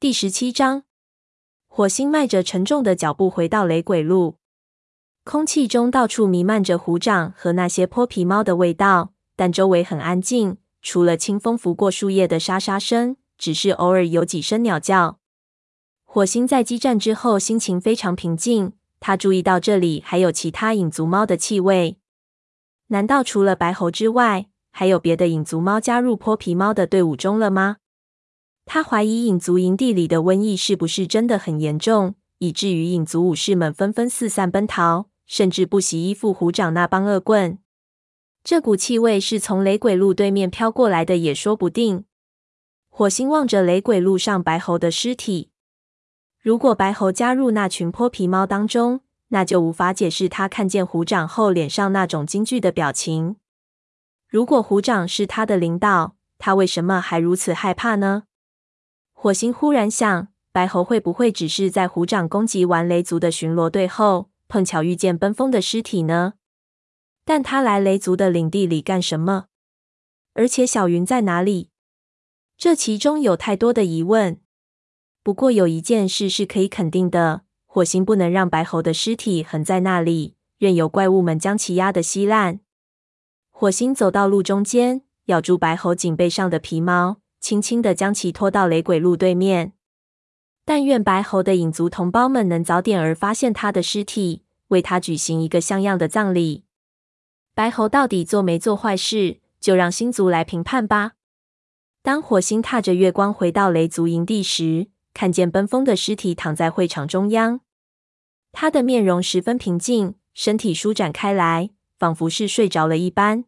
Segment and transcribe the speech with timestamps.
[0.00, 0.84] 第十七章，
[1.68, 4.36] 火星迈着沉重的脚步回到雷鬼路，
[5.24, 15.18] 空气中到处弥漫着虎掌和那些泼皮猫的味道，但周围很安静，除了清风拂过树叶的沙沙声，只是偶尔有几声鸟叫。
[16.06, 21.98] 火星在激战之后心情非常平静，他注意到这里还有其他影族猫的气味。
[22.86, 27.76] 难道除了白猴之外，还有别的影族猫加入泼皮猫的队伍中了吗？
[28.72, 37.58] 他怀疑影族营地里的瘟疫是不是真的很严重，以至于影族武士们纷纷四散奔逃，甚至不惜依附虎掌那帮恶棍。
[38.44, 42.04] 这股气味是从雷鬼路对面飘过来的，也说不定。
[42.88, 45.50] 火星望着雷鬼路上白猴的尸体，
[46.40, 53.34] 如果白猴加入那群泼皮猫当中，那就无法解释他看见虎掌后脸上那种惊惧的表情。
[54.28, 58.22] 如果虎掌是他的领导，他为什么还如此害怕呢？
[59.22, 66.32] 火星忽然想，白猴会不会只是在虎掌攻击完雷族的巡逻队后，碰巧遇见奔风的尸体呢？
[67.26, 69.48] 但他来雷族的领地里干什么？
[70.32, 71.68] 而且小云在哪里？
[72.56, 74.40] 这其中有太多的疑问。
[75.22, 82.60] 不过有一件事是可以肯定的：火星不能让白猴的尸体横在那里，任由怪物们将其压得稀烂。
[83.50, 87.18] 火星走到路中间，咬住白猴颈背上的皮毛。
[87.50, 89.72] 轻轻的将其拖到雷鬼路对面。
[90.64, 96.62] 但愿白猴的影族同胞们能早点儿发现他的尸体，为他举行一个像样的葬礼。
[97.52, 101.14] 白猴到底做没做坏事，就让星族来评判吧。
[102.02, 107.62] 当火星踏着月光回到雷族营地时，看见奔风的尸体躺在会场中央，
[108.52, 113.44] 他的面容十分平静，身体舒展开来，仿佛是睡着了一般。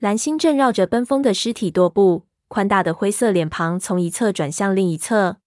[0.00, 2.26] 蓝星正绕着奔风的尸体踱步。
[2.54, 5.38] 宽大的灰色脸庞从一侧转向另一侧，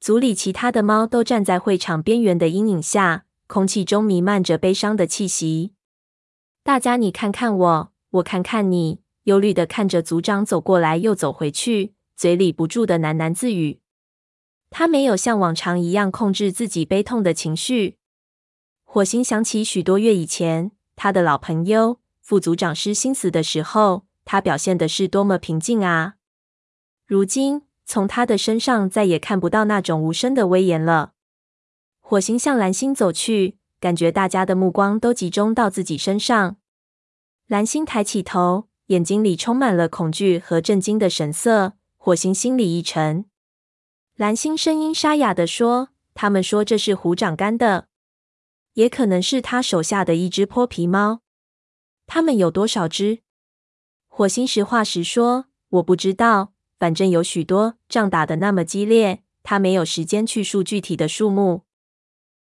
[0.00, 5.74] 组里其他的猫都站在会场边缘的阴影下，空气中弥漫着悲伤的气息。
[6.64, 13.78] 大家你看看我，我看看你，忧虑的看着组长走过来又走回去，嘴里不住的喃喃自语。
[14.70, 17.98] 他没有像往常一样控制自己悲痛的情绪。
[18.82, 24.06] 火星想起许多月以前，他的老朋友副组长失心死的时候。
[24.28, 26.15] 他表现的是多么平静啊！
[27.06, 31.12] 如今从他的身上再也看不到那种无声的威严了。
[32.00, 36.56] 火星向蓝星走去，感觉大家的目光都集中到自己身上。
[37.46, 41.74] 蓝星抬起头，眼睛里充满了恐惧和震惊的神色。
[41.96, 43.26] 火星心里一沉。
[44.16, 47.88] 蓝星声音沙哑地说：“他们说这是虎掌干的，
[48.74, 51.20] 也可能是他手下的一只泼皮猫。
[52.06, 53.22] 他们有多少只？”
[54.06, 57.74] 火星实话实说：“我不知道，反正有许多。
[57.88, 61.62] 仗打得那么激烈，他没有时间去数具体的数目。”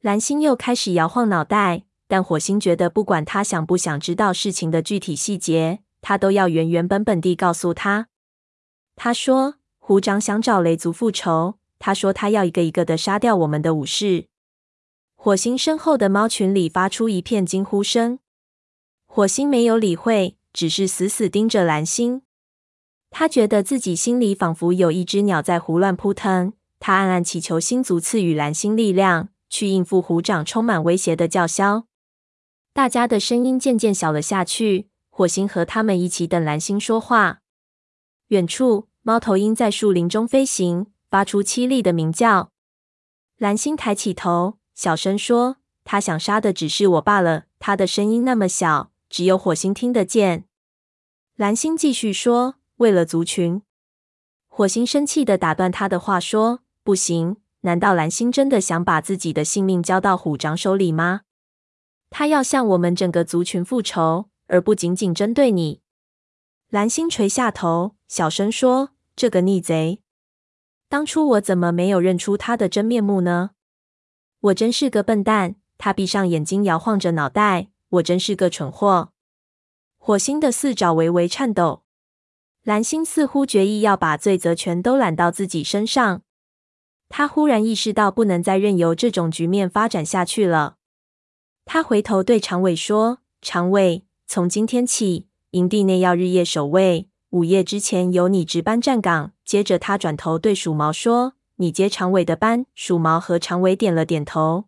[0.00, 8.08] 蓝星又开始摇晃脑袋，但火星觉得，不管他想不想知道事情的具体细节，他都要原原本本地告诉他。
[8.96, 11.58] 他说：“虎掌想找雷族复仇。
[11.78, 14.26] 他说他要一个一个的杀掉我们的武士。”
[15.16, 18.18] 火星身后的猫群里发出一片惊呼声。
[19.06, 20.36] 火星没有理会。
[20.54, 22.22] 只是死死盯着蓝星，
[23.16, 26.52] 他觉得自己心里仿佛有一只鸟在胡乱扑腾。
[26.80, 31.84] 他暗暗祈求星族赐予蓝星力量，去应付虎掌充满威胁的叫嚣。
[32.72, 34.88] 大家的声音渐渐小了下去。
[35.10, 37.38] 火星和他们一起等蓝星说话。
[38.28, 42.50] 远处，猫头鹰在树林中飞行，发出凄厉的鸣叫。
[43.38, 48.90] 蓝星抬起头，小声说：“他想杀的只是我罢了。”他的声音那么小。
[49.08, 50.46] 只有火星听得见。
[51.36, 53.62] 蓝星继续说：“为了族群。”
[54.48, 57.36] 火星生气地打断他的话说：“不行！
[57.62, 61.22] 难道蓝星真的想把自己的性命交到虎掌手里吗？
[62.10, 65.80] 他要向我们整个族群复仇，而不仅仅针对你。”
[66.70, 70.00] 蓝星垂下头，小声说：“这个逆贼，
[70.88, 73.52] 当初我怎么没有认出他的真面目呢？
[74.40, 77.68] 我真是个笨蛋。”他闭上眼睛，摇晃着脑袋。
[77.90, 79.12] 我真是个蠢货。
[79.98, 81.83] 火星的四爪微微颤抖，
[82.64, 86.22] 蓝星似乎决意要把罪责全都揽到自己身上。
[87.10, 90.76] 他忽然意识到，不能再任由这种局面发展下去了。
[91.66, 104.64] 他回头对长尾说：“长尾，从今天起，营地内要日夜守卫，午夜之前由你值班站岗。”接着，他转头对鼠毛说：“你接长尾的班。”鼠毛和长尾点了点头。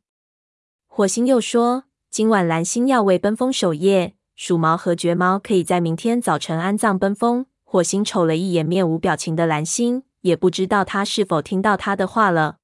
[0.87, 1.84] 火星又说。
[2.08, 7.44] 今晚蓝星要为奔风守夜，鼠毛和绝毛可以在明天早晨安葬奔风。
[7.69, 12.59] 火星瞅了一眼面无表情的蓝星，也不知道他是否听到他的话了。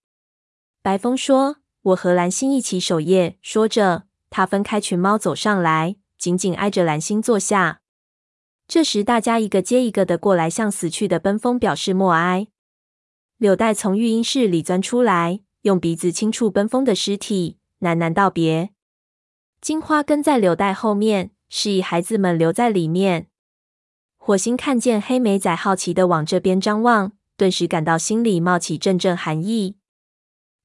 [0.80, 7.80] 白风说：“我和蓝星一起守夜。”说着，他分开群猫走上来，紧紧挨着蓝星坐下。
[8.68, 12.46] 这时，大家一个接一个的过来，向死去的奔风表示默哀。
[13.38, 18.70] 柳带从育婴室里钻出来，用鼻子轻触奔风的尸体，喃喃道别。
[19.60, 23.26] 金花跟在柳带后面，示意孩子们留在里面。
[24.24, 29.74] 火星看见黑莓仔好奇的往这边张望，顿时感到心里冒起阵阵寒意。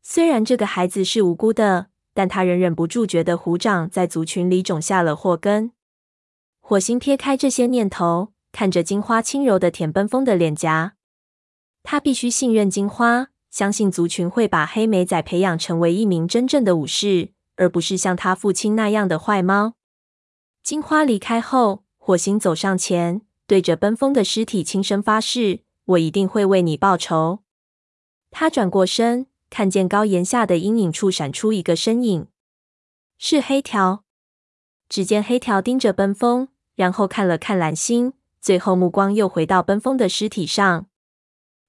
[0.03, 5.71] 虽然这个孩子是无辜的，但他仍忍不住觉得虎掌在族群里种下了祸根。
[6.59, 10.93] 火星撇开这些念头，看着金花轻柔的舔奔风的脸颊。
[11.81, 17.31] 他必须信任金花，相信族群会把黑莓仔培养成为一名真正的武士。
[17.55, 19.73] 而不是像他父亲那样的坏猫。
[20.61, 27.39] 金花离开后，火星走上前，对着奔风的尸体轻声发誓：“我一定会为你报仇。”
[28.29, 32.27] 他转过身，看见高岩下的阴影处闪出一个身影，
[33.17, 34.03] 是黑条。
[34.87, 40.85] 只见黑条盯着奔风，然后看了看蓝星，最后目光又回到奔风的尸体上。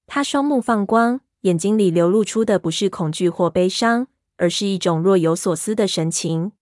[0.07, 4.09] 他双目放光，眼睛里流露出的不是恐惧或悲伤。
[4.41, 6.53] 而是一种若有所思的神情。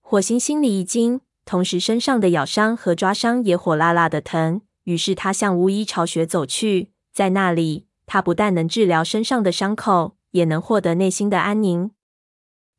[0.00, 4.60] 火星心里一惊，同时身上的咬伤和抓伤也火辣辣的疼。
[4.84, 11.92] 于是他向巫医巢穴走去，在那里，他不但能治疗身上的伤口，也能获得内心的安宁。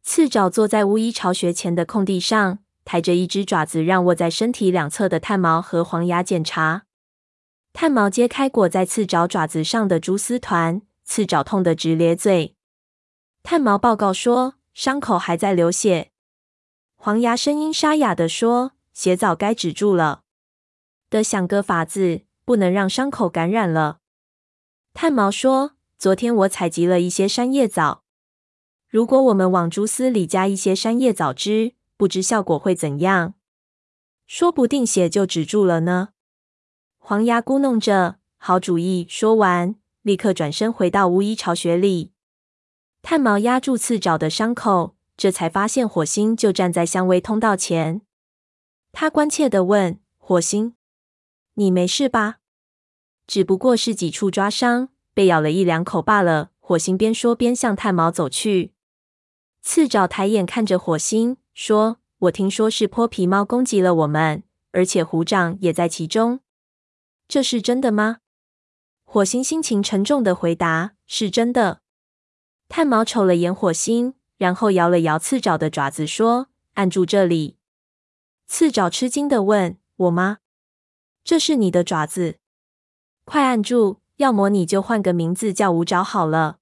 [0.03, 6.83] 刺爪坐在巫医巢穴前的空地上，抬着一只爪子，让卧在身体两侧的炭毛和黄牙检查。
[7.73, 12.55] 炭毛揭开裹在刺爪爪子上的蛛丝团，刺爪痛得直咧嘴。
[13.43, 16.11] 炭毛报告说，伤口还在流血。
[16.99, 20.23] 黄牙声音沙哑地说：“血早该止住了，
[21.09, 23.99] 得想个法子，不能让伤口感染了。”
[24.93, 28.03] 炭毛说：“昨天我采集了一些山叶藻，
[28.89, 33.35] 如果我们往蛛丝里加一些山叶藻汁，不知效果会怎样？
[34.25, 36.09] 说不定血就止住了呢。”
[36.97, 42.11] 黄牙咕哝着：“好主意。”说完，立刻转身回到巫医巢穴里。
[43.01, 48.01] 炭毛压住刺爪的伤口，这才发现火星就站在香薇通道前。
[48.91, 50.75] 他关切地问：“火星，
[51.55, 52.37] 你没事吧？
[53.25, 58.73] 只不过是几处抓伤，被咬了一两口罢了。”火星边说边向炭毛走去。
[59.61, 64.43] 刺爪抬眼看着火星，说：“我听说是泼皮猫攻击了我们，
[64.73, 66.41] 而且虎掌也在其中。
[67.27, 68.17] 这是真的吗？”
[69.05, 71.79] 火星心情沉重地回答：“是真的。”
[72.67, 77.57] 炭毛瞅了眼火星，然后摇了摇刺爪的爪子，说：“按住这里。”
[78.47, 80.37] 刺爪吃惊的问：“我吗？
[81.23, 82.37] 这是你的爪子？
[83.25, 83.97] 快按住！
[84.17, 86.59] 要么你就换个名字叫无爪好了。”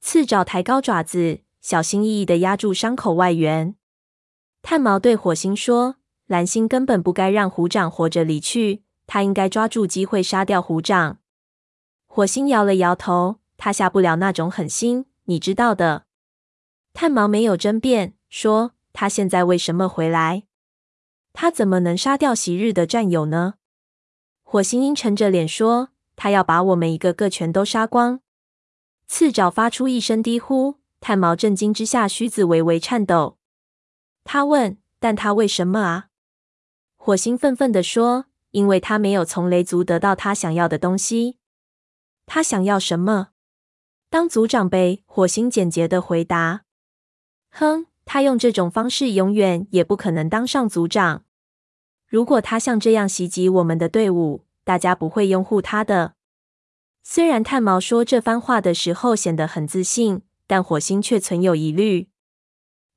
[0.00, 3.74] 刺爪抬高爪子，小心翼翼的压住伤口外缘。
[4.62, 5.96] 炭毛对火星说
[6.26, 11.18] ：“蓝星根本不该让虎掌活着离去，他应该抓住机会杀掉虎掌。”
[12.06, 15.06] 火星摇了摇头，他下不了那种狠心。
[15.24, 16.04] 你知道的。
[16.92, 20.44] 炭毛没有争辩，说：“他现在为什么回来？
[21.32, 23.54] 他怎么能杀掉昔日的战友呢？”
[24.44, 28.20] 火星阴沉着脸说：“他要把我们一个个全都杀光。”
[29.08, 33.38] 刺爪发出一声低呼，炭毛震惊之下，须子微微颤抖。
[34.24, 36.08] 他问：“但他为什么啊？”
[36.96, 41.38] 火星愤愤地说：“因为他没有从雷族得到他想要的东西。
[42.26, 43.30] 他想要什么？”
[44.08, 46.64] 当族长呗，火星简洁的回答。
[47.52, 51.24] 哼，他用这种方式永远也不可能当上族长。
[52.08, 56.14] 如果他像这样袭击我们的队伍，大家不会拥护他的。
[57.02, 62.08] 虽然炭毛说这番话的时候显得很自信，但火星却存有疑虑。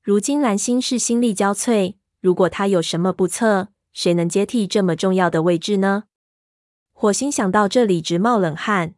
[0.02, 6.04] 如今蓝星是心力交瘁，如果他有什么不测，谁能接替这么重要的位置呢？
[6.92, 8.94] 火星想到这里直冒冷汗。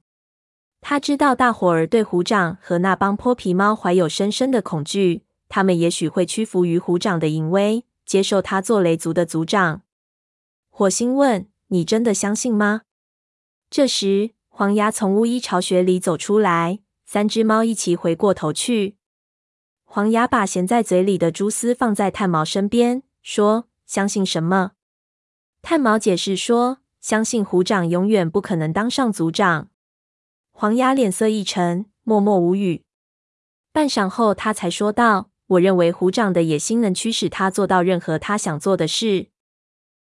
[0.80, 9.82] 他知道大伙儿对虎掌和那帮泼皮猫怀有深深的恐惧，他们也许会屈服于虎掌的淫威，接受他做雷族的族长。
[10.68, 12.82] 火星问：“你真的相信吗？”
[13.70, 18.96] 这时，黄牙从巫医巢穴里走出来，三只猫一起回过头去。
[19.84, 24.72] 黄牙把衔在嘴里的蛛丝放在炭毛身边，说：“相信什么？”
[25.62, 29.68] 炭毛解释说：“相信虎掌永远不可能当上族长。”
[30.52, 32.84] 黄牙脸色一沉，默默无语。
[33.72, 39.28] 半晌后，他才说道：“我认为虎掌的野心能驱使他做到任何他想做的事。